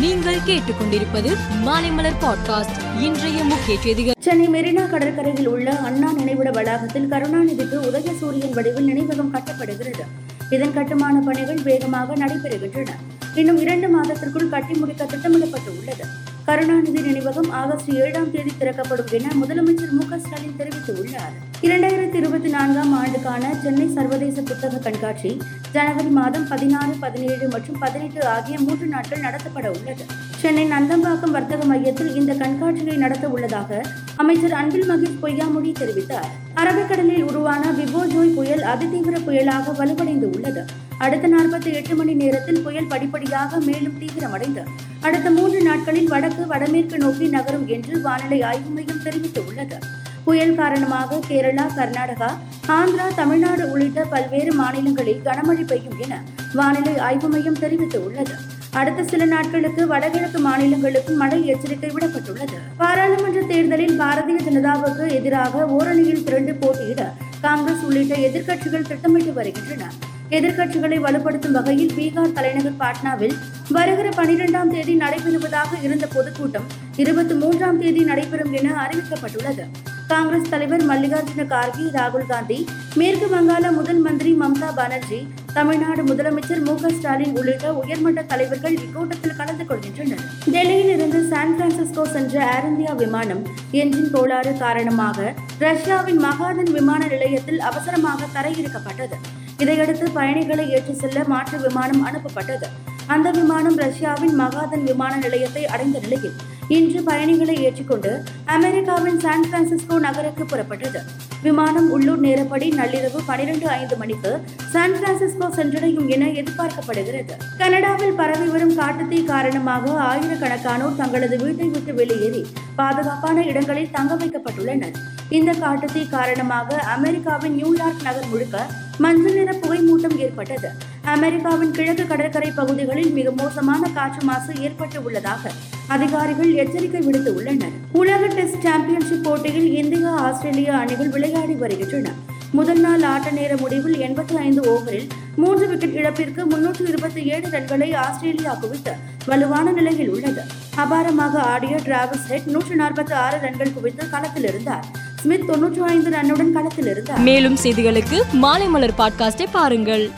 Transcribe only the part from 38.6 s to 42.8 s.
அதிதீவிர புயலாக வலுவடைந்து உள்ளது. அடுத்த நாற்பத்தி எட்டு மணி நேரத்தில்